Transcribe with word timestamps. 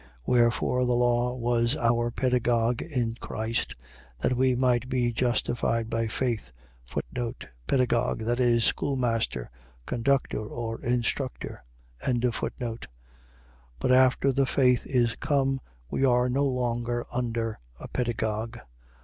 3:24. 0.03 0.07
Wherefore 0.25 0.85
the 0.87 0.95
law 0.95 1.33
was 1.35 1.77
our 1.77 2.09
pedagogue 2.09 2.81
in 2.81 3.13
Christ: 3.19 3.75
that 4.17 4.35
we 4.35 4.55
might 4.55 4.89
be 4.89 5.11
justified 5.13 5.91
by 5.91 6.07
faith. 6.07 6.51
Pedagogue.. 7.67 8.23
.That 8.23 8.39
is, 8.39 8.63
schoolmaster, 8.63 9.51
conductor, 9.85 10.39
or 10.43 10.81
instructor. 10.81 11.63
3:25. 12.03 12.85
But 13.77 13.91
after 13.91 14.31
the 14.31 14.47
faith 14.47 14.87
is 14.87 15.15
come, 15.17 15.59
we 15.91 16.03
are 16.03 16.27
no 16.29 16.47
longer 16.47 17.05
under 17.13 17.59
a 17.79 17.87
pedagogue. 17.87 18.57